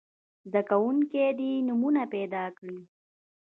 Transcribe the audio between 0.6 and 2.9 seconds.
کوونکي دې نومونه پیداکړي.